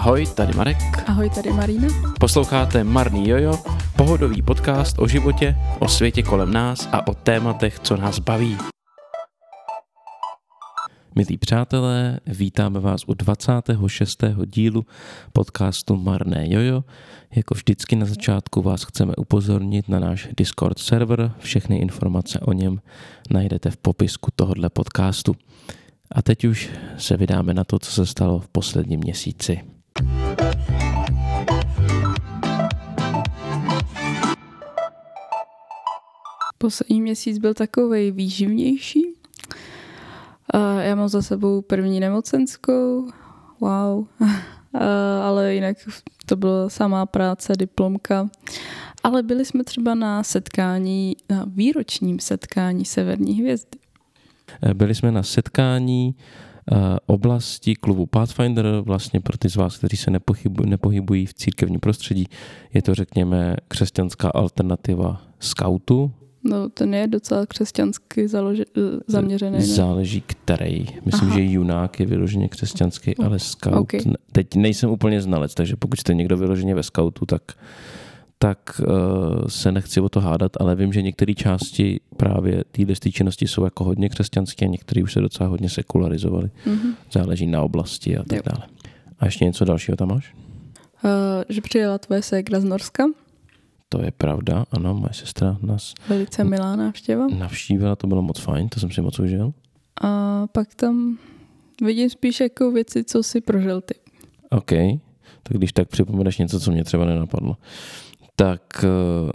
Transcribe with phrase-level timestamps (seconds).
[0.00, 0.76] Ahoj, tady Marek.
[1.06, 1.88] Ahoj, tady Marina.
[2.20, 3.58] Posloucháte Marný Jojo,
[3.96, 8.56] pohodový podcast o životě, o světě kolem nás a o tématech, co nás baví.
[11.14, 14.24] Milí přátelé, vítáme vás u 26.
[14.46, 14.86] dílu
[15.32, 16.84] podcastu Marné Jojo.
[17.36, 21.32] Jako vždycky na začátku vás chceme upozornit na náš Discord server.
[21.38, 22.80] Všechny informace o něm
[23.30, 25.36] najdete v popisku tohohle podcastu.
[26.12, 29.60] A teď už se vydáme na to, co se stalo v posledním měsíci.
[36.58, 39.04] Poslední měsíc byl takový výživnější.
[40.80, 43.10] Já mám za sebou první nemocenskou,
[43.60, 44.06] wow,
[45.22, 45.76] ale jinak
[46.26, 48.28] to byla samá práce, diplomka.
[49.02, 53.78] Ale byli jsme třeba na setkání, na výročním setkání Severní hvězdy.
[54.74, 56.14] Byli jsme na setkání
[57.06, 62.26] oblasti klubu Pathfinder, vlastně pro ty z vás, kteří se nepohybují, nepohybují v církevním prostředí,
[62.74, 66.12] je to, řekněme, křesťanská alternativa scoutu.
[66.44, 69.58] No, ten je docela křesťansky založi- eh, zaměřený.
[69.58, 69.64] Ne?
[69.64, 70.86] Záleží který.
[71.04, 71.38] Myslím, Aha.
[71.38, 73.74] že junák je vyloženě křesťanský, ale scout...
[73.74, 74.00] Okay.
[74.32, 77.42] Teď nejsem úplně znalec, takže pokud jste někdo vyloženě ve scoutu, tak
[78.42, 83.48] tak uh, se nechci o to hádat, ale vím, že některé části právě téhle činnosti
[83.48, 86.50] jsou jako hodně křesťanské a některé už se docela hodně sekularizovaly.
[86.66, 86.94] Mm-hmm.
[87.12, 88.42] Záleží na oblasti a tak jo.
[88.46, 88.68] dále.
[89.18, 90.34] A ještě něco dalšího tam máš?
[91.04, 91.10] Uh,
[91.48, 93.04] že přijela tvoje ségra z Norska.
[93.88, 95.94] To je pravda, ano, moje sestra nás...
[96.08, 97.26] Velice milá návštěva.
[97.38, 99.52] Navštívila, to bylo moc fajn, to jsem si moc užil.
[100.02, 101.18] A pak tam
[101.82, 103.94] vidím spíš jako věci, co si prožil ty.
[104.50, 104.70] OK,
[105.42, 107.56] tak když tak připomeneš něco, co mě třeba nenapadlo
[108.40, 109.32] tak eh,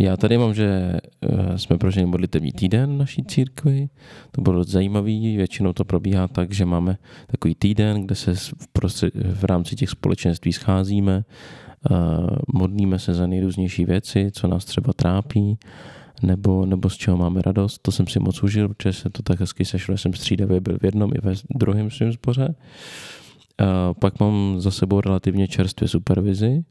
[0.00, 3.88] já tady mám, že eh, jsme prožili modlitevní týden naší církvi.
[4.30, 5.36] To bylo zajímavý.
[5.36, 9.90] Většinou to probíhá tak, že máme takový týden, kde se v, prostřed, v rámci těch
[9.90, 11.94] společenství scházíme, eh,
[12.54, 15.58] modlíme se za nejrůznější věci, co nás třeba trápí,
[16.22, 17.78] nebo, nebo z čeho máme radost.
[17.82, 20.84] To jsem si moc užil, protože se to tak hezky sešlo, jsem střídavě byl v
[20.84, 22.54] jednom i ve druhém svým zboře.
[24.00, 26.64] Pak mám za sebou relativně čerstvě supervizi,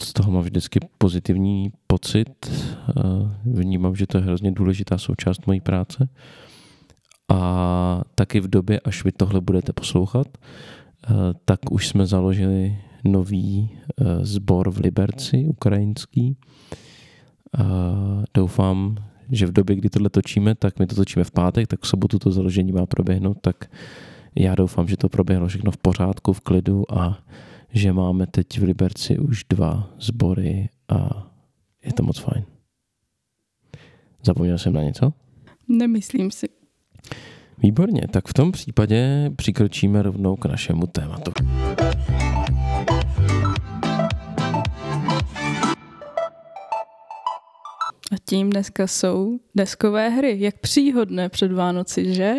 [0.00, 2.52] z toho mám vždycky pozitivní pocit.
[3.44, 6.08] Vnímám, že to je hrozně důležitá součást mojí práce.
[7.28, 10.26] A taky v době, až vy tohle budete poslouchat,
[11.44, 13.70] tak už jsme založili nový
[14.22, 16.36] sbor v Liberci, ukrajinský.
[18.34, 18.96] Doufám,
[19.30, 22.18] že v době, kdy tohle točíme, tak my to točíme v pátek, tak v sobotu
[22.18, 23.70] to založení má proběhnout, tak
[24.34, 27.18] já doufám, že to proběhlo všechno v pořádku, v klidu a
[27.72, 31.26] že máme teď v Liberci už dva sbory a
[31.84, 32.44] je to moc fajn.
[34.22, 35.12] Zapomněl jsem na něco?
[35.68, 36.48] Nemyslím si.
[37.58, 41.32] Výborně, tak v tom případě přikročíme rovnou k našemu tématu.
[48.12, 50.36] A tím dneska jsou deskové hry.
[50.40, 52.34] Jak příhodné před Vánoci, že?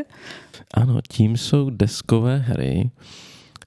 [0.74, 2.92] Ano, tím jsou deskové hry.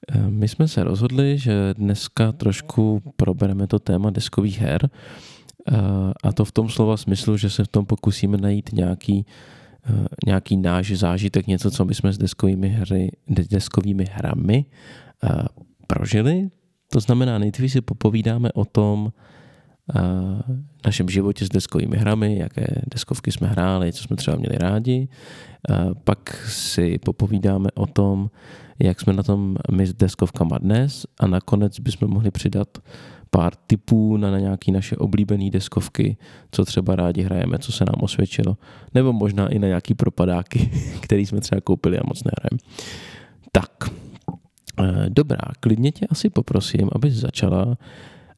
[0.09, 4.91] Eh, my jsme se rozhodli, že dneska trošku probereme to téma deskových her
[5.69, 5.77] eh,
[6.23, 9.27] a to v tom slova smyslu, že se v tom pokusíme najít nějaký,
[9.87, 14.65] eh, nějaký náš zážitek, něco, co my jsme s deskovými, hry, deskovými hrami
[15.87, 16.51] prožili.
[16.93, 19.13] To znamená, nejdřív si popovídáme o tom,
[20.85, 25.09] našem životě s deskovými hrami, jaké deskovky jsme hráli, co jsme třeba měli rádi.
[26.05, 28.31] Pak si popovídáme o tom,
[28.83, 32.69] jak jsme na tom my s deskovkama dnes a nakonec bychom mohli přidat
[33.31, 36.17] pár tipů na, na nějaké naše oblíbené deskovky,
[36.51, 38.57] co třeba rádi hrajeme, co se nám osvědčilo,
[38.95, 42.59] nebo možná i na nějaký propadáky, který jsme třeba koupili a moc nehrajeme.
[43.53, 43.71] Tak,
[44.81, 47.77] eh, dobrá, klidně tě asi poprosím, abys začala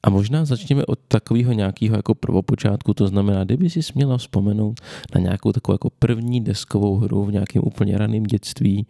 [0.02, 4.80] a možná začněme od takového nějakého jako prvopočátku, to znamená, kdyby si směla vzpomenout
[5.14, 8.86] na nějakou takovou jako první deskovou hru v nějakém úplně raném dětství,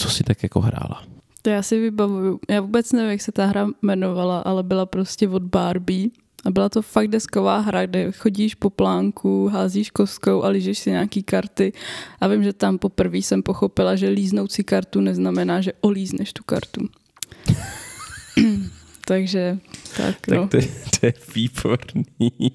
[0.00, 1.04] co si tak jako hrála?
[1.42, 2.40] To já si vybavuju.
[2.48, 6.08] Já vůbec nevím, jak se ta hra jmenovala, ale byla prostě od Barbie.
[6.44, 10.90] A byla to fakt desková hra, kde chodíš po plánku, házíš kostkou a lížeš si
[10.90, 11.72] nějaký karty.
[12.20, 16.44] A vím, že tam poprvé jsem pochopila, že líznout si kartu neznamená, že olízneš tu
[16.44, 16.88] kartu.
[19.04, 19.58] Takže
[19.96, 20.48] tak, tak no.
[20.48, 20.68] to, je,
[21.00, 22.52] to je výborný.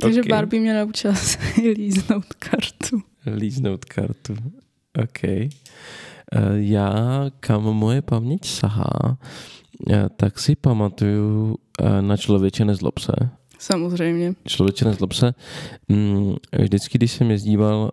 [0.00, 0.30] Takže okay.
[0.30, 1.14] Barbie mě naučila
[1.76, 3.02] líznout kartu
[3.34, 4.36] líznout kartu.
[5.02, 5.24] OK.
[6.32, 9.18] Eh, já, kam moje paměť sahá,
[9.90, 13.12] eh, tak si pamatuju eh, na člověče nezlob se.
[13.58, 14.34] Samozřejmě.
[14.46, 15.34] Člověče nezlob se.
[15.88, 17.90] Mm, vždycky, když jsem jezdíval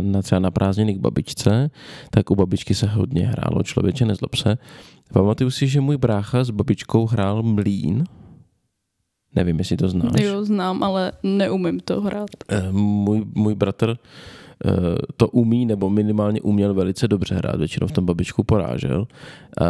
[0.00, 1.70] na třeba na prázdniny k babičce,
[2.10, 4.58] tak u babičky se hodně hrálo Člověče nezlob se.
[5.12, 8.04] Pamatuju si, že můj brácha s babičkou hrál mlín.
[9.34, 10.20] Nevím, jestli to znáš.
[10.20, 12.30] Jo, znám, ale neumím to hrát.
[12.70, 13.96] Můj, můj bratr uh,
[15.16, 19.00] to umí, nebo minimálně uměl velice dobře hrát, většinou v tom babičku porážel.
[19.00, 19.66] Uh,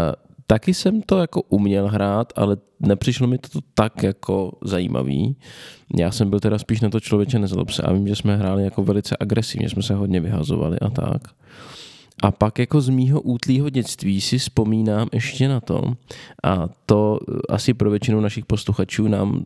[0.46, 5.36] taky jsem to jako uměl hrát, ale nepřišlo mi to tak jako zajímavý.
[5.96, 8.64] Já jsem byl teda spíš na to člověče nezlob se a vím, že jsme hráli
[8.64, 11.22] jako velice agresivně, jsme se hodně vyhazovali a tak.
[12.22, 15.82] A pak jako z mýho útlýho dětství si vzpomínám ještě na to,
[16.44, 17.18] a to
[17.48, 19.42] asi pro většinu našich posluchačů nám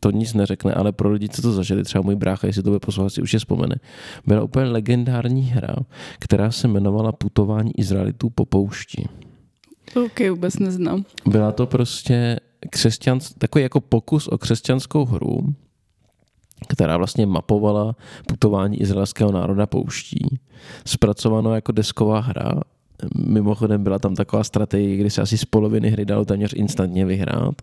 [0.00, 2.80] to nic neřekne, ale pro lidi, co to zažili, třeba můj brácha, jestli to bude
[2.80, 3.76] poslouchat, si už je vzpomene,
[4.26, 5.76] byla úplně legendární hra,
[6.18, 9.08] která se jmenovala Putování Izraelitů po poušti.
[10.04, 11.04] Ok, vůbec neznám.
[11.26, 15.54] Byla to prostě křesťans, takový jako pokus o křesťanskou hru,
[16.68, 17.96] která vlastně mapovala
[18.28, 20.40] putování izraelského národa pouští.
[20.86, 22.52] Zpracováno jako desková hra.
[23.26, 27.62] Mimochodem byla tam taková strategie, kdy se asi z poloviny hry dalo téměř instantně vyhrát.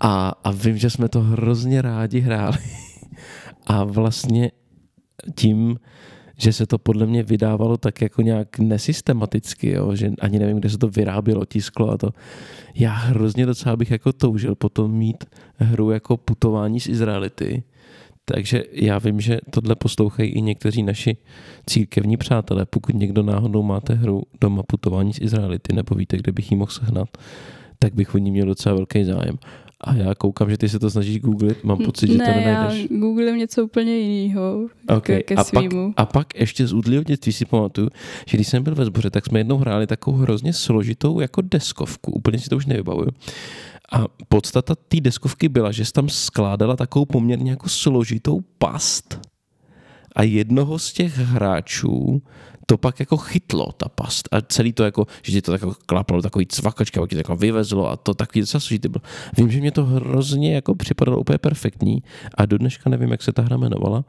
[0.00, 2.58] A, a vím, že jsme to hrozně rádi hráli.
[3.66, 4.50] A vlastně
[5.34, 5.78] tím
[6.42, 9.94] že se to podle mě vydávalo tak jako nějak nesystematicky, jo?
[9.94, 12.10] že ani nevím, kde se to vyrábělo, tisklo a to.
[12.74, 15.24] Já hrozně docela bych jako toužil potom mít
[15.56, 17.62] hru jako putování z Izraelity,
[18.24, 21.16] takže já vím, že tohle poslouchají i někteří naši
[21.66, 22.66] církevní přátelé.
[22.66, 26.70] Pokud někdo náhodou máte hru doma putování z Izraelity nebo víte, kde bych ji mohl
[26.70, 27.08] sehnat,
[27.78, 29.38] tak bych o ní měl docela velký zájem.
[29.84, 32.86] A já koukám, že ty se to snažíš googlit, mám pocit, že ne, to nenajdeš.
[32.90, 35.16] já googlím něco úplně jiného okay.
[35.16, 35.64] ke, ke a, pak,
[35.96, 37.88] a pak ještě z údlýho dětství si pamatuju,
[38.26, 42.12] že když jsem byl ve sboře, tak jsme jednou hráli takovou hrozně složitou jako deskovku,
[42.12, 43.08] úplně si to už nevybavuju.
[43.92, 49.31] A podstata té deskovky byla, že jsi tam skládala takovou poměrně jako složitou past
[50.16, 52.22] a jednoho z těch hráčů
[52.66, 54.28] to pak jako chytlo, ta past.
[54.32, 57.20] A celý to jako, že ti to tak jako klapalo takový cvakačka, pak ti to
[57.20, 59.02] jako vyvezlo a to takový docela složitý bylo.
[59.36, 62.02] Vím, že mě to hrozně jako připadalo úplně perfektní
[62.34, 64.04] a do dneška nevím, jak se ta hra jmenovala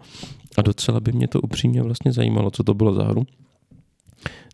[0.57, 3.25] a docela by mě to upřímně vlastně zajímalo, co to bylo za hru.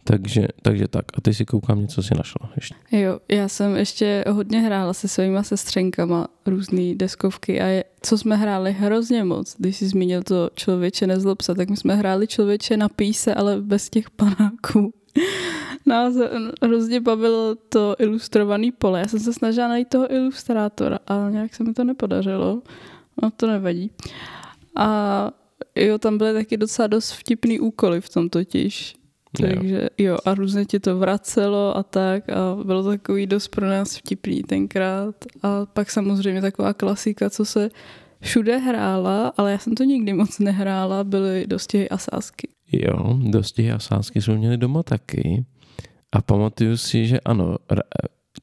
[0.03, 1.05] Takže, takže tak.
[1.13, 2.75] A ty si koukám, něco si našla ještě.
[2.91, 8.35] Jo, já jsem ještě hodně hrála se svýma sestřenkama různé deskovky a je, co jsme
[8.35, 12.77] hráli hrozně moc, když jsi zmínil to člověče nezlob se, tak my jsme hráli člověče
[12.77, 14.93] na píse, ale bez těch panáků.
[15.85, 16.13] Nás
[16.61, 18.99] hrozně bavilo to ilustrovaný pole.
[18.99, 22.61] Já jsem se snažila najít toho ilustrátora, ale nějak se mi to nepodařilo.
[23.23, 23.91] No to nevadí.
[24.75, 25.31] A
[25.75, 28.98] jo, tam byly taky docela dost vtipný úkoly v tom totiž.
[29.37, 33.69] Takže jo, a různě ti to vracelo a tak a bylo to takový dost pro
[33.69, 35.15] nás vtipný tenkrát.
[35.43, 37.69] A pak samozřejmě taková klasika, co se
[38.21, 42.47] všude hrála, ale já jsem to nikdy moc nehrála, byly dostihy a sásky.
[42.71, 45.45] Jo, dostihy a sásky jsme měli doma taky.
[46.13, 47.55] A pamatuju si, že ano,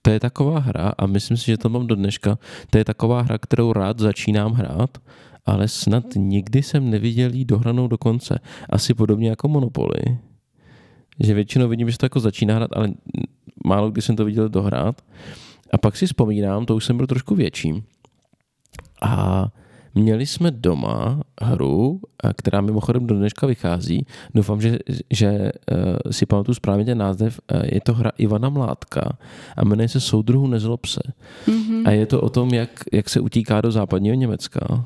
[0.02, 2.38] to je taková hra a myslím si, že to mám do dneška,
[2.70, 4.98] to je taková hra, kterou rád začínám hrát,
[5.46, 8.38] ale snad nikdy jsem neviděl jí dohranou do konce.
[8.70, 10.18] Asi podobně jako Monopoly
[11.20, 12.88] že většinou vidím, že se to jako začíná hrát, ale
[13.64, 15.02] málo kdy jsem to viděl dohrát.
[15.72, 17.82] A pak si vzpomínám, to už jsem byl trošku větší.
[19.02, 19.46] A
[19.94, 22.00] měli jsme doma hru,
[22.36, 24.06] která mimochodem do dneška vychází.
[24.34, 24.78] Doufám, že,
[25.10, 27.40] že uh, si pamatuju správně ten název.
[27.54, 29.18] Uh, je to hra Ivana Mládka
[29.56, 31.00] a jmenuje se Soudruhu nezlob se.
[31.46, 31.82] Mm-hmm.
[31.86, 34.84] A je to o tom, jak, jak se utíká do západního Německa.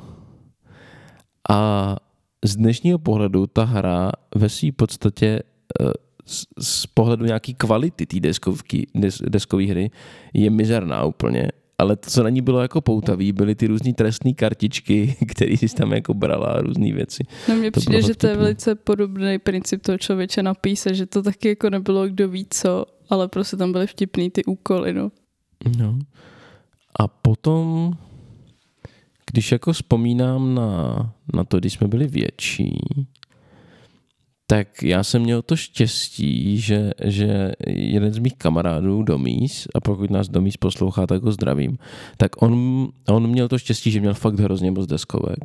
[1.51, 1.97] A
[2.45, 5.43] z dnešního pohledu ta hra ve své podstatě
[6.27, 9.91] z, z pohledu nějaký kvality té deskovky, des, deskové hry
[10.35, 11.49] je mizerná úplně.
[11.79, 15.69] Ale to, co na ní bylo jako poutavý, byly ty různé trestné kartičky, které si
[15.69, 17.25] tam jako brala a různé věci.
[17.49, 21.23] No mně přijde, že to je velice podobný princip toho člověče na píse, že to
[21.23, 25.11] taky jako nebylo kdo ví co, ale prostě tam byly vtipný ty úkoly, no.
[25.79, 25.99] No.
[27.01, 27.93] A potom,
[29.33, 32.79] když jako vzpomínám na, na to, když jsme byli větší,
[34.51, 40.11] tak já jsem měl to štěstí, že, že jeden z mých kamarádů Domís, a pokud
[40.11, 41.79] nás Domís poslouchá, tak ho zdravím,
[42.17, 45.39] tak on, on měl to štěstí, že měl fakt hrozně moc deskovek.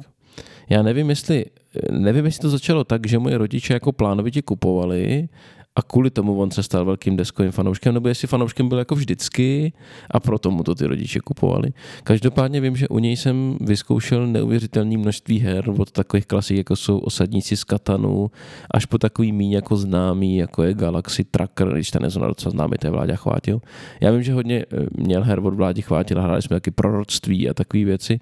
[0.70, 1.46] Já nevím, jestli,
[1.92, 5.30] nevím, jestli to začalo tak, že moje rodiče jako plánovitě kupovali
[5.76, 9.74] a kvůli tomu on se stal velkým deskovým fanouškem, nebo jestli fanouškem byl jako vždycky
[10.12, 11.74] a proto mu to ty rodiče kupovali.
[12.04, 16.98] Každopádně vím, že u něj jsem vyzkoušel neuvěřitelné množství her od takových klasik, jako jsou
[16.98, 18.32] Osadníci z Katanu,
[18.72, 22.78] až po takový míň jako známý, jako je Galaxy Tracker, když ten nezná docela známý,
[22.80, 23.62] to je Vláďa Chvátil.
[24.02, 27.54] Já vím, že hodně eh, měl her od Vládi Chvátil, hráli jsme taky proroctví a
[27.54, 28.20] takové věci,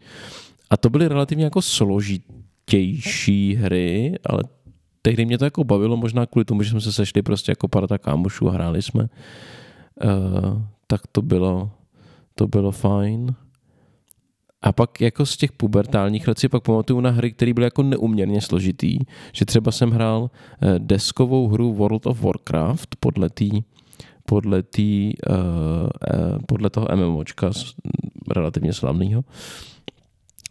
[0.69, 4.43] a to byly relativně jako složitější hry, ale
[5.03, 7.98] tehdy mě to jako bavilo, možná kvůli tomu, že jsme se sešli prostě jako parta
[7.98, 9.03] kámošů a hráli jsme.
[9.03, 11.72] Uh, tak to bylo,
[12.36, 13.36] to bylo fajn.
[14.62, 17.83] A pak jako z těch pubertálních let si pak pamatuju na hry, které byly jako
[17.83, 19.00] neuměrně složitý,
[19.31, 20.29] že třeba jsem hrál
[20.62, 23.45] eh, deskovou hru World of Warcraft podle té
[24.25, 27.51] podle, tý, uh, uh, podle toho MMOčka
[28.36, 29.24] relativně slavného,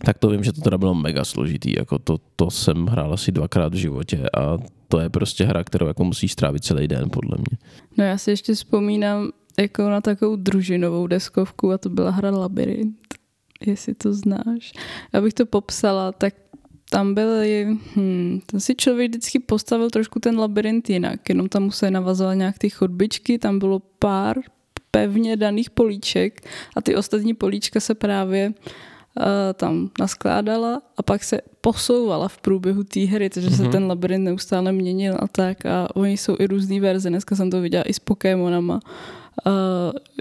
[0.05, 3.33] tak to vím, že to teda bylo mega složitý, jako to, to jsem hrál asi
[3.33, 7.37] dvakrát v životě a to je prostě hra, kterou jako musí strávit celý den, podle
[7.39, 7.59] mě.
[7.97, 12.97] No já si ještě vzpomínám jako na takovou družinovou deskovku a to byla hra Labyrint,
[13.67, 14.73] jestli to znáš.
[15.13, 16.35] Abych to popsala, tak
[16.91, 21.91] tam byly, hm, tam si člověk vždycky postavil trošku ten labirint jinak, jenom tam museli
[21.91, 24.37] navazovat nějak ty chodbičky, tam bylo pár
[24.91, 28.55] pevně daných políček a ty ostatní políčka se právě uh,
[29.55, 33.57] tam naskládala a pak se posouvala v průběhu té hry, takže mm-hmm.
[33.57, 33.73] se mhm.
[33.73, 37.61] ten labirint neustále měnil a tak a oni jsou i různé verze, dneska jsem to
[37.61, 38.81] viděla i s Pokémonama
[39.47, 39.53] uh,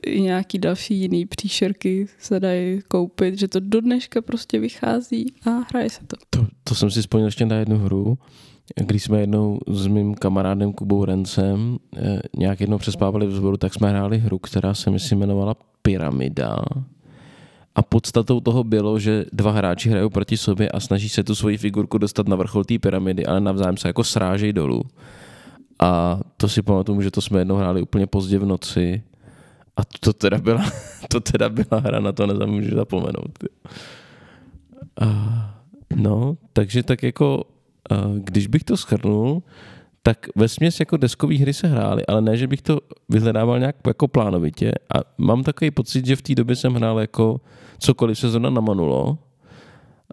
[0.05, 5.49] i nějaký další jiný příšerky se dají koupit, že to do dneška prostě vychází a
[5.49, 6.15] hraje se to.
[6.29, 8.17] To, to jsem si vzpomněl ještě na jednu hru,
[8.75, 13.73] když jsme jednou s mým kamarádem Kubou Rencem eh, nějak jednou přespávali v zboru, tak
[13.73, 16.55] jsme hráli hru, která se myslím jmenovala Pyramida.
[17.75, 21.57] A podstatou toho bylo, že dva hráči hrajou proti sobě a snaží se tu svoji
[21.57, 24.83] figurku dostat na vrchol té pyramidy, ale navzájem se jako srážejí dolů.
[25.79, 29.03] A to si pamatuju, že to jsme jednou hráli úplně pozdě v noci.
[29.77, 30.65] A to teda byla,
[31.09, 33.39] to teda byla hra, na to nezamůžu zapomenout.
[35.01, 35.07] A,
[35.95, 37.43] no, takže tak jako,
[38.17, 39.43] když bych to schrnul,
[40.03, 42.79] tak ve směs jako deskové hry se hrály, ale ne, že bych to
[43.09, 44.71] vyhledával nějak jako plánovitě.
[44.95, 47.41] A mám takový pocit, že v té době jsem hrál jako
[47.79, 49.17] cokoliv se zrovna namanulo,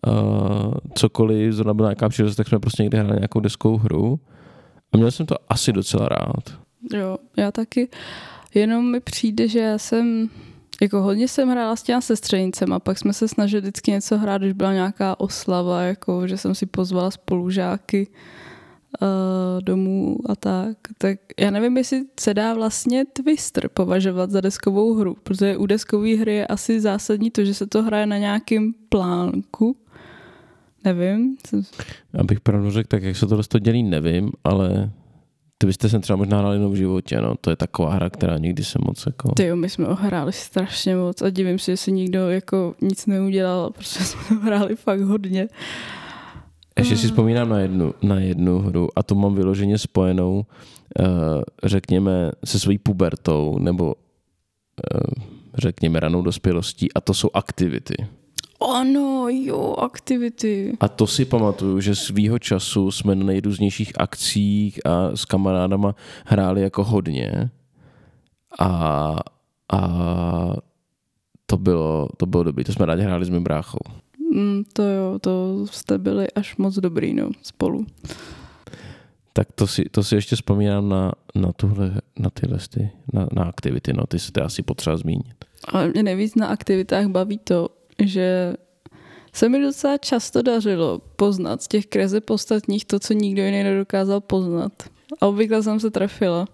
[0.07, 4.21] uh, cokoliv zrovna byla nějaká příležitost, tak jsme prostě někde hráli nějakou deskovou hru.
[4.93, 6.59] A měl jsem to asi docela rád.
[6.95, 7.89] Jo, já taky.
[8.55, 10.29] Jenom mi přijde, že já jsem
[10.83, 14.43] jako hodně jsem hrála s těma sestřenicem a pak jsme se snažili vždycky něco hrát,
[14.43, 18.09] když byla nějaká oslava, jako že jsem si pozvala spolužáky
[19.03, 20.77] uh, domů a tak.
[20.99, 26.17] Tak já nevím, jestli se dá vlastně Twister považovat za deskovou hru, protože u deskové
[26.17, 29.77] hry je asi zásadní to, že se to hraje na nějakém plánku.
[30.85, 31.37] Nevím.
[32.19, 34.91] Abych pravdu řekl, tak jak se to to dělí, nevím, ale
[35.59, 37.35] ty byste se třeba možná hráli jenom v životě, no.
[37.41, 39.33] To je taková hra, která nikdy se moc jako...
[39.33, 42.75] Ty jo, my jsme ho hráli strašně moc a divím se, že si nikdo jako
[42.81, 45.49] nic neudělal, protože jsme ho hráli fakt hodně.
[46.79, 50.47] Ještě si vzpomínám na jednu, na jednu hru a to mám vyloženě spojenou,
[51.01, 51.07] uh,
[51.65, 57.95] řekněme, se svojí pubertou nebo uh, řekněme ranou dospělostí a to jsou aktivity.
[58.79, 60.77] Ano, jo, aktivity.
[60.81, 65.95] A to si pamatuju, že svýho času jsme na nejrůznějších akcích a s kamarádama
[66.27, 67.51] hráli jako hodně.
[68.59, 69.17] A,
[69.73, 69.89] a
[71.47, 73.79] to bylo, to bylo dobrý, to jsme rádi hráli s mým bráchou.
[74.35, 77.87] Mm, to jo, to jste byli až moc dobrý, no, spolu.
[79.33, 83.93] Tak to si, to si ještě vzpomínám na, na, tuhle, na ty, na, na aktivity,
[83.93, 85.45] no, ty se to asi potřeba zmínit.
[85.69, 87.69] Ale mě nejvíc na aktivitách baví to,
[88.05, 88.55] že
[89.33, 94.21] se mi docela často dařilo poznat z těch kreze podstatních to, co nikdo jiný nedokázal
[94.21, 94.73] poznat.
[95.21, 96.47] A obvykle jsem se trefila.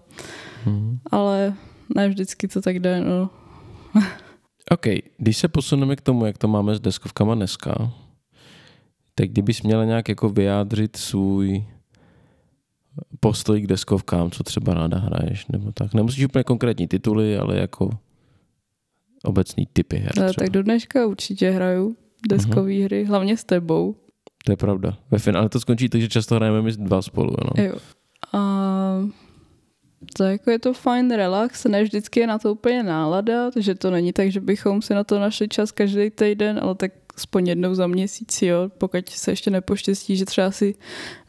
[0.63, 0.99] Hmm.
[1.11, 1.53] Ale
[1.95, 3.29] ne vždycky to tak jde, no.
[4.71, 4.85] OK,
[5.17, 7.91] když se posuneme k tomu, jak to máme s deskovkama dneska,
[9.15, 11.65] tak kdybys měla nějak jako vyjádřit svůj
[13.19, 15.93] postoj k deskovkám, co třeba ráda hraješ, nebo tak.
[15.93, 17.89] Nemusíš úplně konkrétní tituly, ale jako
[19.23, 20.11] obecný typy her.
[20.17, 21.95] No, tak do dneška určitě hraju
[22.29, 22.83] deskové uh-huh.
[22.83, 23.95] hry, hlavně s tebou.
[24.45, 24.97] To je pravda.
[25.11, 27.35] Ve finále to skončí tak, že často hrajeme my dva spolu.
[27.43, 27.63] No.
[27.63, 27.75] Jo.
[28.33, 28.41] A
[30.13, 33.91] to jako je to fajn relax, ne vždycky je na to úplně nálada, takže to
[33.91, 37.75] není tak, že bychom si na to našli čas každý týden, ale tak aspoň jednou
[37.75, 40.75] za měsíc, jo, pokud se ještě nepoštěstí, že třeba si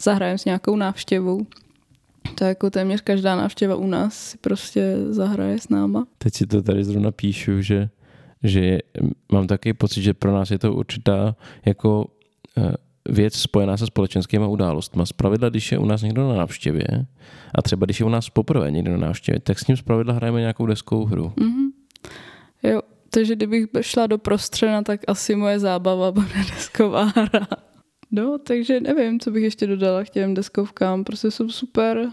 [0.01, 1.47] zahrajeme s nějakou návštěvou.
[2.35, 6.07] To jako téměř každá návštěva u nás si prostě zahraje s náma.
[6.19, 7.89] Teď si to tady zrovna píšu, že,
[8.43, 8.79] že
[9.33, 12.07] mám taky pocit, že pro nás je to určitá jako
[12.59, 12.75] eh,
[13.09, 15.03] věc spojená se společenskými událostmi.
[15.07, 16.87] Zpravidla, když je u nás někdo na návštěvě
[17.55, 20.41] a třeba když je u nás poprvé někdo na návštěvě, tak s ním zpravidla hrajeme
[20.41, 21.33] nějakou deskou hru.
[21.37, 21.71] Mm-hmm.
[22.63, 27.47] Jo, takže kdybych šla do prostřena, tak asi moje zábava bude desková hra.
[28.11, 31.05] No, takže nevím, co bych ještě dodala k těm deskovkám.
[31.05, 32.09] Prostě jsou super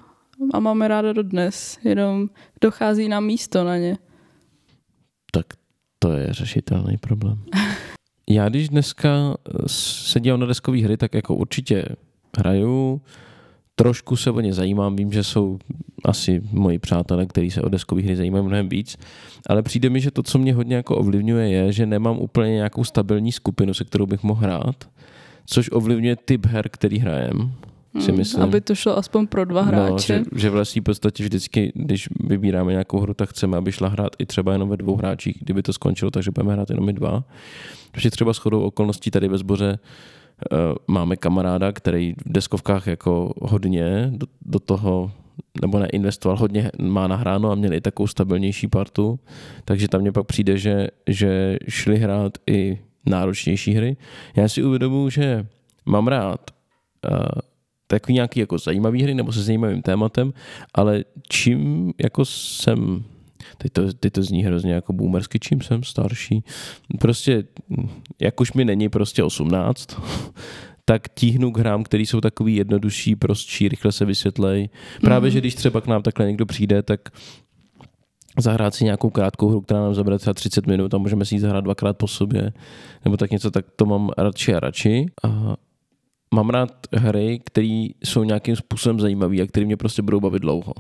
[0.54, 1.80] a máme ráda do dnes.
[1.84, 2.30] Jenom
[2.62, 3.98] dochází nám místo na ně.
[5.32, 5.46] Tak
[6.00, 7.44] to je řešitelný problém.
[8.30, 9.38] já když dneska
[9.68, 11.86] se dívám na deskové hry, tak jako určitě
[12.38, 13.02] hraju,
[13.76, 15.60] trošku se o ně zajímám, vím, že jsou
[16.06, 18.98] asi moji přátelé, kteří se o deskové hry zajímají mnohem víc,
[19.50, 22.84] ale přijde mi, že to, co mě hodně jako ovlivňuje, je, že nemám úplně nějakou
[22.84, 24.90] stabilní skupinu, se kterou bych mohl hrát,
[25.46, 27.52] což ovlivňuje typ her, který hrajem.
[28.00, 28.44] Si Hmm, myslím.
[28.44, 30.14] aby to šlo aspoň pro dva No, hráče.
[30.34, 34.12] že, že vlastně v podstatě vždycky, když vybíráme nějakou hru, tak chceme, aby šla hrát
[34.20, 37.24] i třeba jenom ve dvou hráčích, kdyby to skončilo, takže budeme hrát jenom my dva.
[37.92, 39.80] Protože třeba shodou okolností tady ve sboře
[40.52, 40.58] uh,
[40.88, 45.12] máme kamaráda, který v deskovkách jako hodně do, do toho
[45.62, 49.20] nebo neinvestoval, hodně má nahráno a měl i takovou stabilnější partu,
[49.66, 53.98] takže tam mě pak přijde, že, že šli hrát i náročnější hry.
[54.36, 55.46] Já si uvědomuji, že
[55.86, 56.52] mám rád
[57.12, 57.18] uh,
[57.88, 60.34] takový nějaký jako zajímavý hry nebo se zajímavým tématem,
[60.74, 63.04] ale čím jako jsem
[63.58, 66.44] teď to, teď to zní hrozně jako boomersky, čím jsem starší.
[67.00, 67.44] Prostě,
[68.22, 70.02] jak už mi není prostě 18,
[70.86, 74.70] tak tíhnu k hrám, které jsou takový jednodušší, prostší, rychle se vysvětlej.
[75.02, 77.10] Právě, že když třeba k nám takhle někdo přijde, tak
[78.40, 81.40] zahrát si nějakou krátkou hru, která nám zabere třeba 30 minut a můžeme si ji
[81.40, 82.54] zahrát dvakrát po sobě,
[83.06, 85.06] nebo tak něco, tak to mám radši a radši.
[85.24, 85.56] A
[86.34, 90.74] mám rád hry, které jsou nějakým způsobem zajímavé a které mě prostě budou bavit dlouho.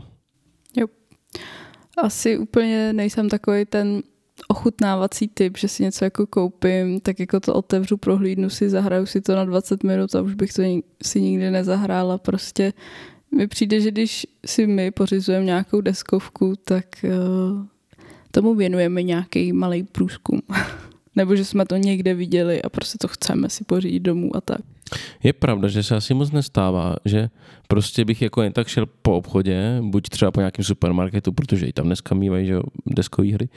[1.98, 4.04] Asi úplně nejsem takový ten
[4.48, 9.22] ochutnávací typ, že si něco jako koupím, tak jako to otevřu, prohlídnu si, zahraju si
[9.22, 10.62] to na 20 minut a už bych to
[11.04, 12.18] si nikdy nezahrála.
[12.18, 12.74] Prostě
[13.36, 17.66] mi přijde, že když si my pořizujeme nějakou deskovku, tak uh,
[18.32, 20.42] tomu věnujeme nějaký malý průzkum.
[21.16, 24.62] Nebo že jsme to někde viděli a prostě to chceme si pořídit domů a tak.
[25.24, 27.30] Je pravda, že se asi moc nestává, že
[27.68, 31.74] prostě bych jako jen tak šel po obchodě, buď třeba po nějakém supermarketu, protože i
[31.74, 33.50] tam dneska mývají že deskové hry,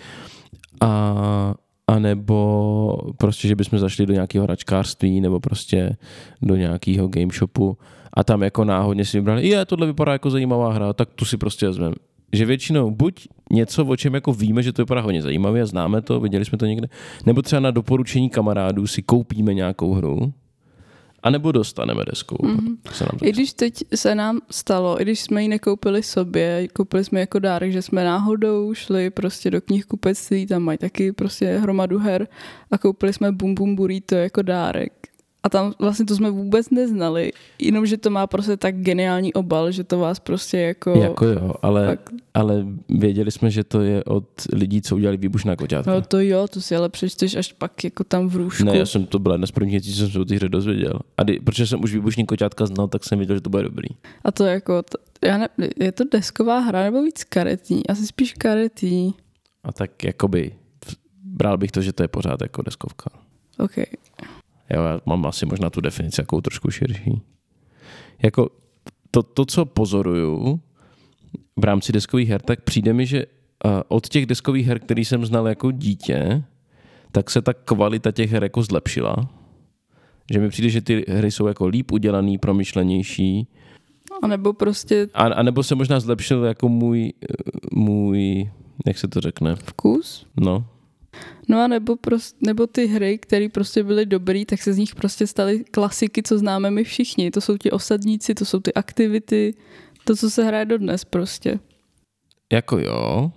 [0.81, 1.55] a,
[1.87, 5.97] a nebo prostě, že bychom zašli do nějakého hračkářství nebo prostě
[6.43, 7.79] do nějakého game shopu
[8.13, 11.37] a tam jako náhodně si vybrali, je, tohle vypadá jako zajímavá hra, tak tu si
[11.37, 11.95] prostě vezmeme.
[12.33, 16.21] Že většinou buď něco, o čem jako víme, že to vypadá hodně zajímavě, známe to,
[16.21, 16.89] viděli jsme to někde,
[17.27, 20.33] nebo třeba na doporučení kamarádů si koupíme nějakou hru,
[21.27, 22.37] a nebo dostaneme deskou.
[22.37, 22.77] Mm-hmm.
[22.93, 27.05] Se nám I když teď se nám stalo, i když jsme ji nekoupili sobě, koupili
[27.05, 31.99] jsme jako dárek, že jsme náhodou šli prostě do knihkupectví, tam mají taky prostě hromadu
[31.99, 32.29] her
[32.71, 34.93] a koupili jsme Bum Bum Burrito jako dárek.
[35.47, 39.71] A tam vlastně to jsme vůbec neznali, jenom že to má prostě tak geniální obal,
[39.71, 40.91] že to vás prostě jako...
[40.91, 42.11] Jako jo, ale, tak...
[42.35, 45.91] ale věděli jsme, že to je od lidí, co udělali výbušná koťátka.
[45.91, 48.65] No to jo, to si ale přečteš až pak jako tam v růžku.
[48.65, 50.49] Ne, já jsem to byla jedna z prvních věcí, co jsem se o té hře
[50.49, 50.99] dozvěděl.
[51.17, 53.89] A kdy, protože jsem už výbušní koťátka znal, tak jsem věděl, že to bude dobrý.
[54.25, 55.49] A to jako, to, já ne,
[55.81, 57.87] je to desková hra nebo víc karetní?
[57.87, 59.15] Asi spíš karetní.
[59.65, 60.53] A tak jakoby
[61.23, 63.11] bral bych to, že to je pořád jako deskovka.
[63.59, 63.77] OK.
[64.71, 67.23] Jo, já mám asi možná tu definici jakou trošku širší.
[68.23, 68.51] Jako
[69.11, 70.61] to, to, co pozoruju
[71.57, 73.27] v rámci deskových her, tak přijde mi, že
[73.89, 76.45] od těch deskových her, který jsem znal jako dítě,
[77.13, 79.31] tak se ta kvalita těch her jako zlepšila.
[80.33, 83.49] Že mi přijde, že ty hry jsou jako líp udělaný, promyšlenější.
[84.23, 85.09] A nebo prostě...
[85.15, 87.13] A, a nebo se možná zlepšil jako můj,
[87.73, 88.51] můj,
[88.87, 89.57] jak se to řekne?
[89.57, 90.27] Vkus?
[90.41, 90.67] No,
[91.49, 94.95] No a nebo, prost, nebo ty hry, které prostě byly dobrý, tak se z nich
[94.95, 97.31] prostě staly klasiky, co známe my všichni.
[97.31, 99.55] To jsou ti osadníci, to jsou ty aktivity,
[100.05, 101.59] to, co se hraje dodnes prostě.
[102.53, 103.31] Jako jo,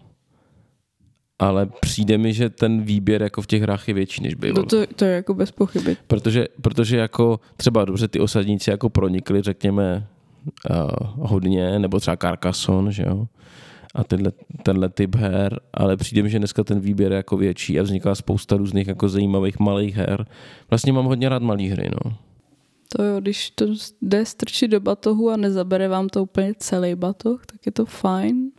[1.40, 4.54] ale přijde mi, že ten výběr jako v těch hrách je větší, než byl.
[4.54, 5.98] No to, to je jako bez pochyby.
[6.08, 10.08] Protože, protože jako třeba dobře ty osadníci jako pronikli, řekněme,
[10.70, 10.78] uh,
[11.28, 13.28] hodně, nebo třeba Carcassonne, že jo,
[13.96, 14.32] a tenhle,
[14.64, 18.16] tenhle typ her, ale přijde mi, že dneska ten výběr je jako větší a vzniká
[18.16, 20.26] spousta různých jako zajímavých malých her.
[20.70, 22.18] Vlastně mám hodně rád malý hry, no.
[22.96, 23.66] To jo, když to
[24.02, 28.52] jde strčit do batohu a nezabere vám to úplně celý batoh, tak je to fajn.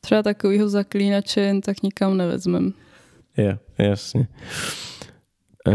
[0.00, 2.72] Třeba takovýho zaklínače jen tak nikam nevezmem.
[3.36, 4.28] Je, jasně.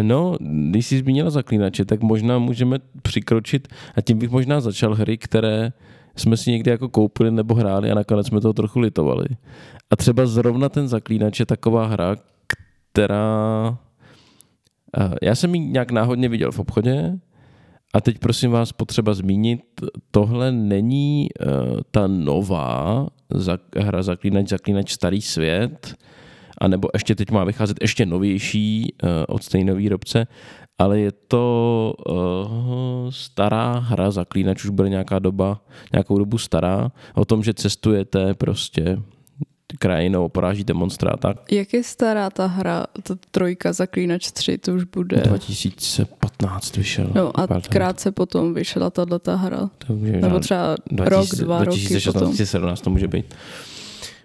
[0.02, 0.38] No,
[0.70, 5.72] když jsi zmínila zaklínače, tak možná můžeme přikročit a tím bych možná začal hry, které
[6.16, 9.26] jsme si někdy jako koupili nebo hráli a nakonec jsme toho trochu litovali.
[9.90, 12.16] A třeba zrovna ten zaklínač je taková hra,
[12.92, 13.78] která...
[15.22, 17.20] Já jsem ji nějak náhodně viděl v obchodě
[17.94, 19.62] a teď prosím vás potřeba zmínit,
[20.12, 23.08] tohle není uh, ta nová
[23.78, 25.96] hra Zaklínač, Zaklínač Starý svět,
[26.58, 30.28] anebo ještě teď má vycházet ještě novější uh, od stejného výrobce,
[30.82, 31.46] ale je to
[32.10, 35.62] uh, stará hra, Zaklínač už bude nějaká doba,
[35.94, 38.98] nějakou dobu stará, o tom, že cestujete prostě
[39.80, 41.52] krajinou, porážíte monstra a tak.
[41.52, 45.18] Jak je stará ta hra, ta trojka Zaklínač 3, to už bude...
[45.18, 47.10] 2015 vyšel.
[47.16, 49.70] No a krátce potom vyšla tato hra.
[49.88, 53.36] To může Nebo třeba 2000, rok, dva 2016, roky 2017 to může být.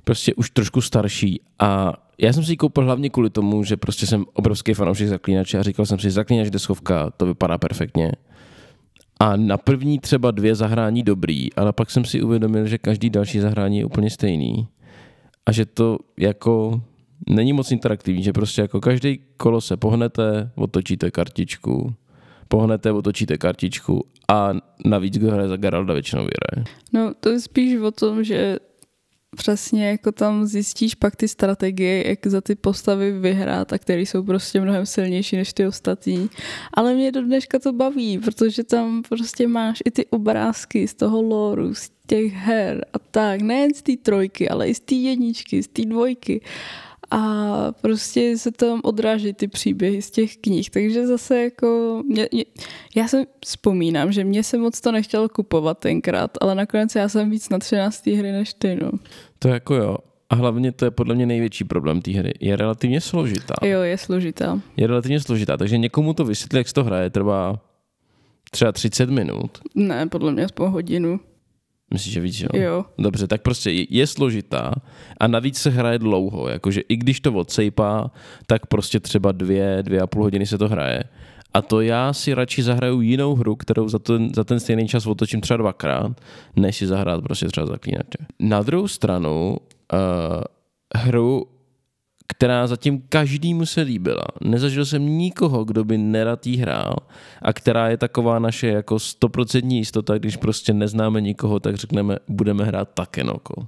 [0.07, 4.07] Prostě už trošku starší a já jsem si ji koupil hlavně kvůli tomu, že prostě
[4.07, 8.13] jsem obrovský fanoušek zaklínače a říkal jsem si, zaklínač deskovka, to vypadá perfektně.
[9.21, 13.41] A na první třeba dvě zahrání dobrý, ale pak jsem si uvědomil, že každý další
[13.41, 14.69] zahrání je úplně stejný.
[15.47, 16.81] A že to jako
[17.29, 21.95] není moc interaktivní, že prostě jako každý kolo se pohnete, otočíte kartičku,
[22.49, 24.53] pohnete, otočíte kartičku a
[24.85, 26.77] navíc, kdo hraje za Geralda, většinou vyhraje.
[26.93, 28.57] No to je spíš o tom, že
[29.37, 34.23] přesně jako tam zjistíš pak ty strategie, jak za ty postavy vyhrát a které jsou
[34.23, 36.31] prostě mnohem silnější než ty ostatní.
[36.75, 41.23] Ale mě do dneška to baví, protože tam prostě máš i ty obrázky z toho
[41.23, 45.63] loru, z těch her a tak, nejen z té trojky, ale i z té jedničky,
[45.63, 46.41] z té dvojky
[47.11, 52.45] a prostě se tam odráží ty příběhy z těch knih, takže zase jako, mě, mě,
[52.97, 57.31] já jsem vzpomínám, že mě se moc to nechtělo kupovat tenkrát, ale nakonec já jsem
[57.31, 58.07] víc na 13.
[58.07, 58.91] hry než ty, no.
[59.39, 59.97] To jako jo,
[60.31, 62.35] a hlavně to je podle mě největší problém té hry.
[62.41, 63.55] Je relativně složitá.
[63.63, 64.61] Jo, je složitá.
[64.77, 67.61] Je relativně složitá, takže někomu to vysvětlit, jak se to hraje, trvá
[68.51, 69.59] třeba 30 minut.
[69.75, 71.21] Ne, podle mě aspoň hodinu.
[71.93, 72.49] Myslíš, že víc, jo?
[72.55, 72.85] Jo.
[72.99, 74.75] Dobře, tak prostě je, je složitá
[75.21, 78.11] a navíc se hraje dlouho, jakože i když to odsejpá,
[78.47, 81.05] tak prostě třeba dvě, dvě a půl hodiny se to hraje.
[81.55, 85.07] A to já si radši zahraju jinou hru, kterou za ten, za ten stejný čas
[85.07, 86.21] otočím třeba dvakrát,
[86.57, 88.19] než si zahrát prostě třeba zaklínače.
[88.41, 89.57] Na druhou stranu,
[89.93, 89.99] uh,
[90.95, 91.47] hru
[92.29, 94.25] která zatím každýmu se líbila.
[94.41, 96.97] Nezažil jsem nikoho, kdo by nerad jí hrál
[97.43, 102.65] a která je taková naše jako stoprocentní jistota, když prostě neznáme nikoho, tak řekneme, budeme
[102.65, 103.67] hrát Takenoko.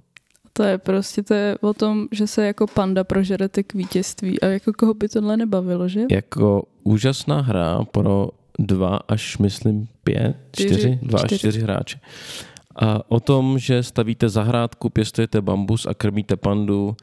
[0.52, 4.46] To je prostě to je o tom, že se jako panda prožerete k vítězství a
[4.46, 6.00] jako koho by tohle nebavilo, že?
[6.10, 11.34] Jako úžasná hra pro dva až myslím pět, čtyři, čtyři dva čtyři.
[11.34, 12.00] až čtyři hráče.
[12.78, 16.96] A o tom, že stavíte zahrádku, pěstujete bambus a krmíte pandu,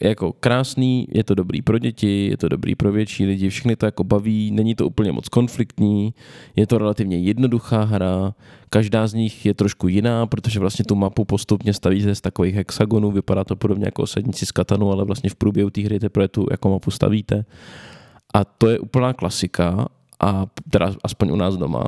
[0.00, 3.86] jako krásný, je to dobrý pro děti, je to dobrý pro větší lidi, všechny to
[3.86, 6.14] jako baví, není to úplně moc konfliktní,
[6.56, 8.34] je to relativně jednoduchá hra,
[8.70, 13.10] každá z nich je trošku jiná, protože vlastně tu mapu postupně stavíte z takových hexagonů,
[13.10, 16.46] vypadá to podobně jako osadníci z Katanu, ale vlastně v průběhu té hry teprve tu
[16.50, 17.44] jako mapu stavíte.
[18.34, 19.88] A to je úplná klasika,
[20.20, 21.84] a teda aspoň u nás doma.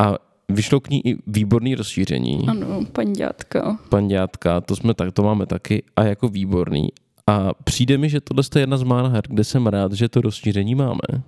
[0.00, 0.14] A
[0.50, 2.48] Vyšlo k ní i výborný rozšíření.
[2.48, 3.78] Ano, panďátka.
[3.88, 6.88] Panďátka, to, jsme tak, to máme taky a jako výborný.
[7.26, 10.20] A přijde mi, že tohle je jedna z mála her, kde jsem rád, že to
[10.20, 11.22] rozšíření máme.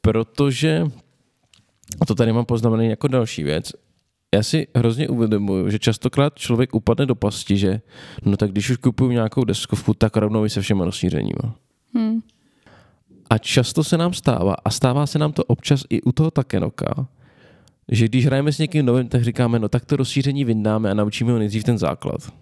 [0.00, 0.86] Protože,
[2.00, 3.72] a to tady mám poznamené jako další věc,
[4.34, 7.80] já si hrozně uvědomuju, že častokrát člověk upadne do pasti, že
[8.24, 11.54] no tak když už kupuju nějakou deskovku, tak rovnou se všema rozšířeníma.
[11.94, 12.20] Hmm.
[13.30, 17.06] A často se nám stává, a stává se nám to občas i u toho Takenoka,
[17.90, 21.32] že když hrajeme s někým novým, tak říkáme, no tak to rozšíření vyndáme a naučíme
[21.32, 22.32] ho nejdřív ten základ.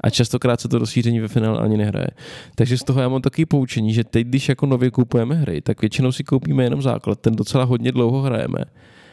[0.00, 2.08] A častokrát se to rozšíření ve finále ani nehraje.
[2.54, 5.80] Takže z toho já mám takový poučení, že teď, když jako nově kupujeme hry, tak
[5.80, 8.58] většinou si koupíme jenom základ, ten docela hodně dlouho hrajeme.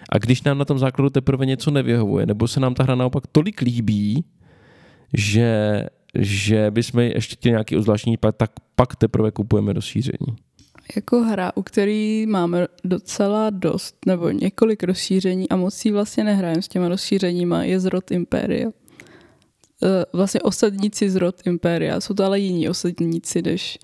[0.10, 3.28] A když nám na tom základu teprve něco nevyhovuje, nebo se nám ta hra naopak
[3.28, 4.26] tolik líbí,
[5.14, 5.82] že,
[6.20, 10.36] že bychom ještě chtěli nějaký uzvláštní tak pak teprve kupujeme rozšíření
[10.96, 16.62] jako hra, u který máme docela dost, nebo několik rozšíření a moc si vlastně nehrajeme
[16.62, 18.70] s těma rozšířeníma, je zrod Imperia.
[19.84, 22.02] E, vlastně osadníci zrod Imperia.
[22.02, 23.80] Jsou to ale jiní osadníci než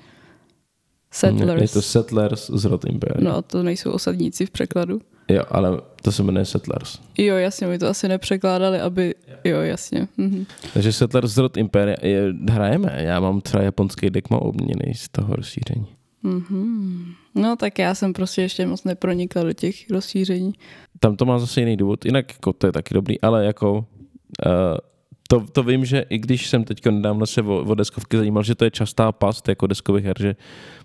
[1.12, 1.62] Settlers.
[1.62, 3.34] Je to Settlers zrod Imperia.
[3.34, 5.02] No, to nejsou osadníci v překladu.
[5.28, 7.00] Jo, ale to se jmenuje Settlers.
[7.18, 9.16] Jo, jasně, my to asi nepřekládali, aby...
[9.44, 10.08] Jo, jasně.
[10.18, 10.46] Mhm.
[10.74, 12.98] Takže Settlers zrod Imperia, je, hrajeme.
[13.04, 15.88] Já mám třeba japonský deck, mám obměněný z toho rozšíření.
[16.24, 17.06] Mm-hmm.
[17.36, 20.54] No tak já jsem prostě ještě moc nepronikla do těch rozšíření.
[21.00, 24.78] Tam to má zase jiný důvod, jinak jako to je taky dobrý, ale jako uh,
[25.28, 28.56] to, to vím, že i když jsem teď nedávno se o, o deskovky zajímal, že
[28.56, 30.36] to je častá past jako deskových her, že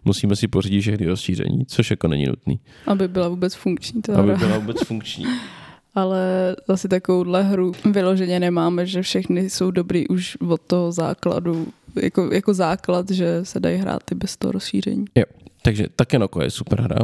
[0.04, 2.60] musíme si pořídit všechny rozšíření, což jako není nutný.
[2.86, 4.02] Aby byla vůbec funkční.
[4.02, 5.26] To Aby byla vůbec funkční.
[5.96, 11.66] ale zase takovouhle hru vyloženě nemáme, že všechny jsou dobrý už od toho základu
[12.02, 15.04] jako, jako základ, že se dají hrát i bez toho rozšíření.
[15.14, 15.24] Jo,
[15.62, 16.98] takže Takenoko je super hra.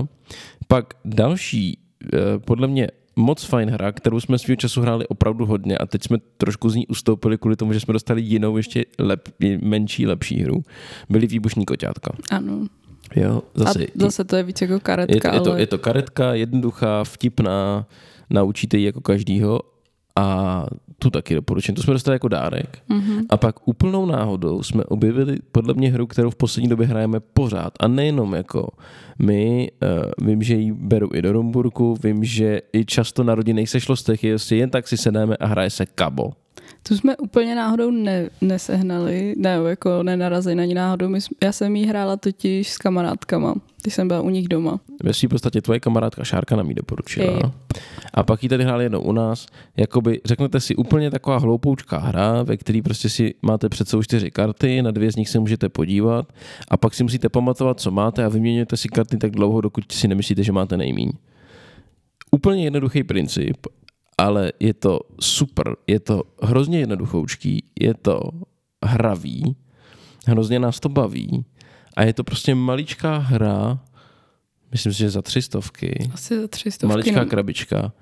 [0.68, 1.78] Pak další,
[2.14, 6.02] eh, podle mě moc fajn hra, kterou jsme svého času hráli opravdu hodně a teď
[6.04, 9.28] jsme trošku z ní ustoupili kvůli tomu, že jsme dostali jinou ještě lep,
[9.60, 10.62] menší, lepší hru.
[11.08, 12.12] Byly výbušní koťátka.
[12.30, 12.66] Ano.
[13.16, 15.28] Jo, zase, a zase to je víc jako karetka.
[15.28, 15.60] Je, je, to, ale...
[15.60, 17.86] je to karetka, jednoduchá, vtipná,
[18.30, 19.60] naučíte ji jako každýho
[20.16, 20.66] a
[20.98, 21.74] tu taky doporučím.
[21.74, 22.78] To jsme dostali jako dárek.
[22.90, 23.26] Mm-hmm.
[23.30, 27.72] A pak úplnou náhodou jsme objevili podle mě hru, kterou v poslední době hrajeme pořád.
[27.80, 28.68] A nejenom jako
[29.18, 33.70] my, uh, vím, že ji beru i do Rumburku, vím, že i často na rodinných
[33.70, 36.32] sešlostech je jen tak si sedneme a hraje se Kabo.
[36.88, 41.08] Tu jsme úplně náhodou ne, nesehnali, ne, jako nenarazili na ní náhodou.
[41.08, 44.80] My, já jsem jí hrála totiž s kamarádkama, když jsem byla u nich doma.
[45.02, 47.32] Ve svým podstatě tvoje kamarádka Šárka nám ji doporučila.
[47.32, 47.42] Ej.
[48.14, 49.46] A pak ji tady hráli jednou u nás.
[49.76, 54.30] Jakoby, řeknete si, úplně taková hloupoučká hra, ve který prostě si máte před sebou čtyři
[54.30, 56.26] karty, na dvě z nich se můžete podívat
[56.68, 60.08] a pak si musíte pamatovat, co máte a vyměňujete si karty tak dlouho, dokud si
[60.08, 61.12] nemyslíte, že máte nejmíň.
[62.30, 63.56] Úplně jednoduchý princip,
[64.22, 68.20] ale je to super, je to hrozně jednoduchoučký, je to
[68.84, 69.56] hravý,
[70.26, 71.44] hrozně nás to baví
[71.96, 73.78] a je to prostě maličká hra,
[74.70, 76.88] myslím si, že za tři stovky, Asi za tři stovky.
[76.90, 77.30] maličká no.
[77.30, 77.92] krabička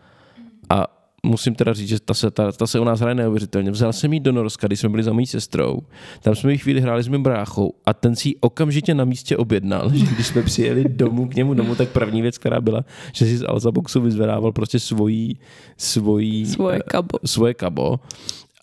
[0.68, 3.70] a musím teda říct, že ta se, ta, ta se u nás hraje neuvěřitelně.
[3.70, 5.78] Vzal jsem jí do Norska, když jsme byli za mojí sestrou.
[6.22, 9.36] Tam jsme jí chvíli hráli s mým bráchou a ten si ji okamžitě na místě
[9.36, 13.24] objednal, že když jsme přijeli domů k němu domů, tak první věc, která byla, že
[13.24, 15.38] si z Alzaboxu vyzvedával prostě svojí,
[15.76, 17.18] svojí, Svoje eh, kabo.
[17.24, 18.00] svoje kabo.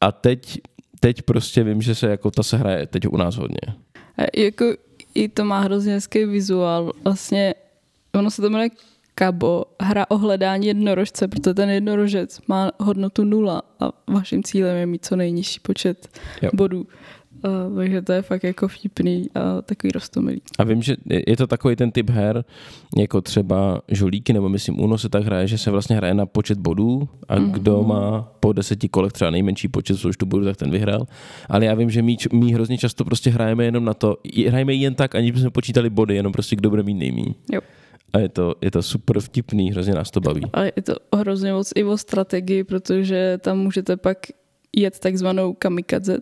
[0.01, 0.59] A teď,
[0.99, 3.75] teď prostě vím, že se jako ta se hraje teď u nás hodně.
[4.17, 4.65] A jako
[5.13, 6.91] i to má hrozně hezký vizuál.
[7.03, 7.53] Vlastně
[8.13, 8.69] ono se to jmenuje
[9.19, 14.85] Kabo, hra o hledání jednorožce, protože ten jednorožec má hodnotu nula a vaším cílem je
[14.85, 16.07] mít co nejnižší počet
[16.41, 16.49] Jo.
[16.53, 16.87] bodů.
[17.69, 20.41] Uh, takže to je fakt jako vtipný a takový rostomilý.
[20.59, 20.95] A vím, že
[21.27, 22.45] je to takový ten typ her,
[22.97, 26.57] jako třeba žolíky, nebo myslím Uno se tak hraje, že se vlastně hraje na počet
[26.57, 27.51] bodů a mm-hmm.
[27.51, 31.07] kdo má po deseti kolech třeba nejmenší počet součtu bodů, tak ten vyhrál.
[31.49, 34.95] Ale já vím, že my, my hrozně často prostě hrajeme jenom na to, hrajeme jen
[34.95, 37.33] tak, aniž bychom počítali body, jenom prostě kdo bude mít nejmíň.
[37.51, 37.61] Jo.
[38.13, 40.41] A je to, je to super vtipný, hrozně nás to baví.
[40.53, 44.17] A je to hrozně moc i o strategii, protože tam můžete pak
[44.75, 46.17] jet takzvanou kamikadze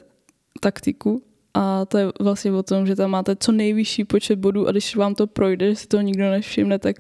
[0.60, 4.72] taktiku a to je vlastně o tom, že tam máte co nejvyšší počet bodů a
[4.72, 6.96] když vám to projde, že si to nikdo nevšimne, tak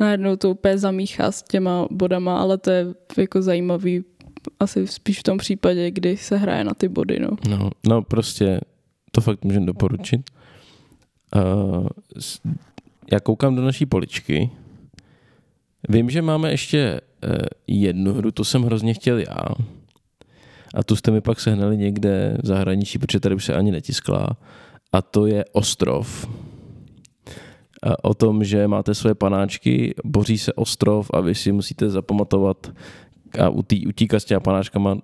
[0.00, 2.86] najednou to úplně zamíchá s těma bodama, ale to je
[3.18, 4.04] jako zajímavý
[4.60, 7.18] asi spíš v tom případě, kdy se hraje na ty body.
[7.18, 7.28] No.
[7.48, 8.60] No, no prostě
[9.12, 10.30] to fakt můžem doporučit.
[11.36, 11.86] Uh,
[13.12, 14.50] já koukám do naší poličky.
[15.88, 17.32] Vím, že máme ještě uh,
[17.66, 19.44] jednu hru, to jsem hrozně chtěl já.
[20.74, 24.28] A tu jste mi pak sehnali někde v zahraničí, protože tady už se ani netiskla.
[24.92, 26.28] A to je Ostrov.
[27.82, 32.72] A o tom, že máte svoje panáčky, boří se ostrov a vy si musíte zapamatovat
[33.40, 34.98] a utí, utíkat s těma panáčkama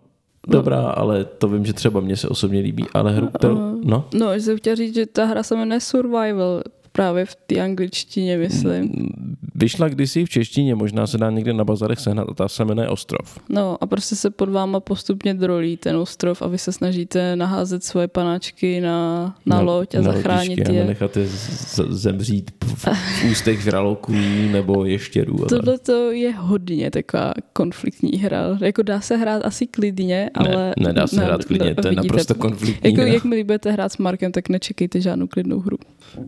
[0.49, 4.35] dobrá, ale to vím, že třeba mně se osobně líbí, ale hru, kterou, no, No,
[4.35, 6.63] že jsem chtěla říct, že ta hra se jmenuje Survival,
[6.97, 9.09] právě v té angličtině, myslím.
[9.55, 12.89] vyšla kdysi v češtině, možná se dá někde na bazarech sehnat a ta se jmenuje
[12.89, 13.39] Ostrov.
[13.49, 17.85] No a prostě se pod váma postupně drolí ten ostrov a vy se snažíte naházet
[17.85, 20.81] svoje panáčky na, na, loď a na zachránit loďičky A je.
[20.81, 24.13] nenechat je z- zemřít v, v ústech žraloků
[24.53, 25.37] nebo ještěrů.
[25.49, 28.59] Tohle to je hodně taková konfliktní hra.
[28.61, 30.57] Jako dá se hrát asi klidně, ale...
[30.57, 32.07] ne, nedá se hrát klidně, to je vidíte.
[32.07, 33.13] naprosto konfliktní Jako, hra.
[33.13, 35.77] jak mi budete hrát s Markem, tak nečekejte žádnou klidnou hru.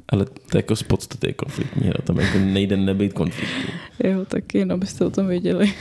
[0.09, 3.75] Ale to jako z podstaty je konfliktní hra, tam jako nejde nebejt konfliktní.
[4.05, 5.72] Jo, tak jen abyste o tom věděli.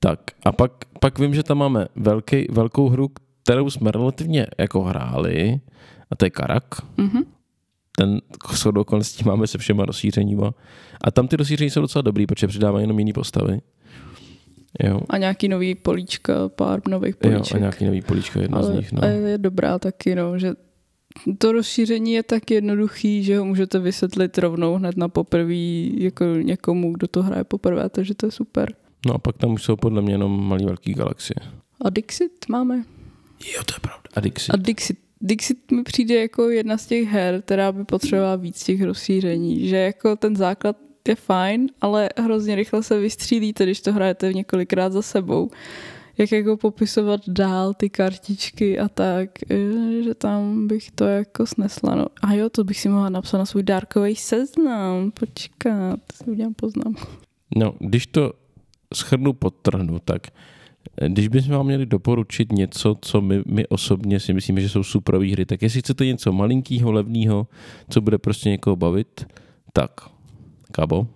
[0.00, 3.10] Tak a pak, pak vím, že tam máme velký, velkou hru,
[3.42, 5.60] kterou jsme relativně jako hráli
[6.10, 6.64] a to je Karak.
[6.96, 7.22] Mhm.
[7.98, 8.20] Ten
[8.52, 10.54] shodou okolností máme se všema rozšířeníma.
[11.00, 13.60] A tam ty rozšíření jsou docela dobrý, protože přidávají jenom jiný postavy.
[14.84, 17.56] Jo, A nějaký nový políčka, pár nových jo políček.
[17.56, 18.92] a nějaký nový políčko, jedno z Ale nich.
[18.92, 19.02] No.
[19.02, 20.52] a je dobrá taky, no, že
[21.38, 26.92] to rozšíření je tak jednoduchý, že ho můžete vysvětlit rovnou hned na poprví jako někomu,
[26.92, 28.74] kdo to hraje poprvé, takže to je super.
[29.06, 31.36] no a pak tam už jsou podle mě jenom malý velký galaxie.
[31.80, 32.84] A Dixit máme.
[33.54, 34.08] Jo, to je pravda.
[34.14, 34.54] A Dixit.
[34.54, 38.82] A Dixit, Dixit mi přijde jako jedna z těch her, která by potřebovala víc těch
[38.82, 40.76] rozšíření, že jako ten základ
[41.08, 45.50] je fajn, ale hrozně rychle se vystřílíte, když to hrajete několikrát za sebou.
[46.18, 51.94] Jak jako popisovat dál ty kartičky a tak, eh, že tam bych to jako snesla.
[51.94, 52.06] No.
[52.22, 55.10] A jo, to bych si mohla napsat na svůj dárkový seznam.
[55.10, 57.06] Počkat, si udělám poznámku.
[57.56, 58.32] No, když to
[58.94, 60.26] schrnu, podtrhnu, tak
[61.00, 64.82] eh, když bychom vám měli doporučit něco, co my, my osobně si myslíme, že jsou
[64.82, 67.46] superové hry, tak jestli chcete něco malinkého, levného,
[67.90, 69.26] co bude prostě někoho bavit,
[69.72, 69.90] tak
[70.72, 71.06] Kabo.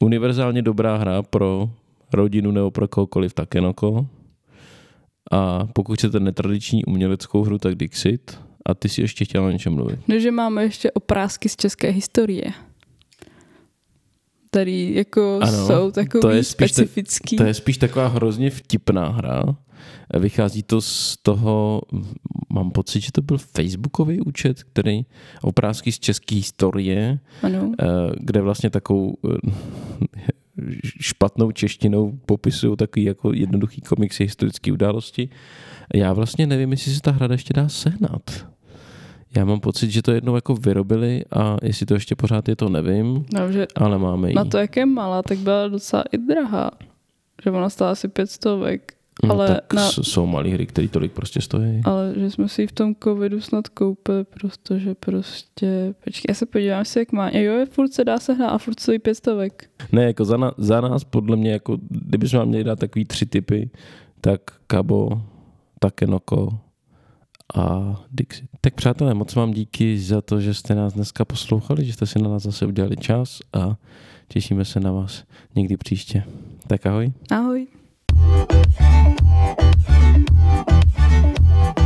[0.00, 1.70] Univerzálně dobrá hra pro
[2.12, 4.06] rodinu nebo pro kohokoliv takenoko.
[5.32, 8.38] A pokud chcete netradiční uměleckou hru, tak Dixit.
[8.66, 10.00] A ty si ještě chtěla o něčem mluvit.
[10.08, 12.44] No, že máme ještě oprázky z české historie.
[14.50, 17.36] který jako ano, jsou takový to je spíš specifický.
[17.36, 19.42] Te, to je spíš taková hrozně vtipná hra.
[20.18, 21.82] Vychází to z toho,
[22.52, 25.02] mám pocit, že to byl facebookový účet, který
[25.42, 27.72] oprázky z české historie, ano.
[27.80, 27.86] Eh,
[28.20, 29.50] kde vlastně takovou eh,
[31.00, 35.28] špatnou češtinou popisují takový jako jednoduchý komiksy historické události.
[35.94, 38.46] Já vlastně nevím, jestli se ta hra ještě dá sehnat.
[39.36, 42.68] Já mám pocit, že to jednou jako vyrobili a jestli to ještě pořád je, to
[42.68, 44.34] nevím, no, že ale máme ji.
[44.34, 46.70] Na to, jak je malá, tak byla docela i drahá.
[47.44, 48.95] Že ona stála asi pět stovek.
[49.24, 51.80] No, ale tak na, jsou malé hry, které tolik prostě stojí.
[51.84, 56.46] ale že jsme si ji v tom covidu snad koupili, protože prostě, počkej, já se
[56.46, 57.30] podívám si, jak má.
[57.30, 59.70] Jo, je furt se dá se hrát a furt stojí pět stovek.
[59.92, 63.26] Ne, jako za, na, za nás, podle mě, jako kdybychom vám měli dát takový tři
[63.26, 63.70] typy,
[64.20, 65.22] tak Kabo,
[65.78, 66.58] Takenoko
[67.54, 68.50] a Dixit.
[68.60, 72.18] Tak přátelé, moc vám díky za to, že jste nás dneska poslouchali, že jste si
[72.22, 73.76] na nás zase udělali čas a
[74.28, 75.24] těšíme se na vás
[75.54, 76.22] někdy příště.
[76.66, 77.12] Tak ahoj.
[77.30, 77.66] Ahoj.
[78.26, 78.50] Thank
[81.78, 81.85] you.